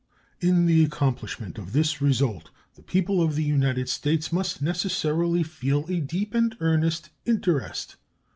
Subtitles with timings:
[0.39, 5.85] In the accomplishment of this result the people of the United States must necessarily feel
[5.89, 7.97] a deep and earnest interest.